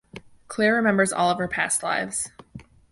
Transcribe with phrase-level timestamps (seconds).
[0.47, 2.31] Claire remembers all of her past lives.